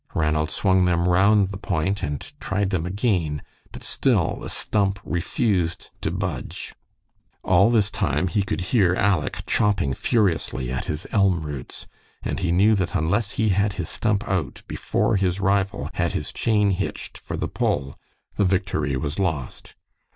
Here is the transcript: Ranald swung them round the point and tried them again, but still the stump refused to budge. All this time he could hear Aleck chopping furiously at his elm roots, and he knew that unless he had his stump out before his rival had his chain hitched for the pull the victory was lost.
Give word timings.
Ranald 0.15 0.49
swung 0.49 0.85
them 0.85 1.07
round 1.07 1.49
the 1.49 1.59
point 1.59 2.01
and 2.01 2.19
tried 2.39 2.71
them 2.71 2.87
again, 2.87 3.43
but 3.71 3.83
still 3.83 4.37
the 4.41 4.49
stump 4.49 4.99
refused 5.03 5.91
to 6.01 6.09
budge. 6.09 6.73
All 7.43 7.69
this 7.69 7.91
time 7.91 8.25
he 8.25 8.41
could 8.41 8.61
hear 8.73 8.95
Aleck 8.95 9.45
chopping 9.45 9.93
furiously 9.93 10.71
at 10.71 10.85
his 10.85 11.05
elm 11.11 11.43
roots, 11.43 11.85
and 12.23 12.39
he 12.39 12.51
knew 12.51 12.73
that 12.73 12.95
unless 12.95 13.33
he 13.33 13.49
had 13.49 13.73
his 13.73 13.89
stump 13.89 14.27
out 14.27 14.63
before 14.67 15.17
his 15.17 15.39
rival 15.39 15.91
had 15.93 16.13
his 16.13 16.33
chain 16.33 16.71
hitched 16.71 17.15
for 17.19 17.37
the 17.37 17.47
pull 17.47 17.95
the 18.37 18.43
victory 18.43 18.97
was 18.97 19.19
lost. 19.19 19.75